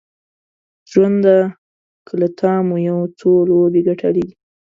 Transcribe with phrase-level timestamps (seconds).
[0.91, 1.37] ژونده
[2.07, 4.35] که له تانه مو یو څو لوبې ګټلې دي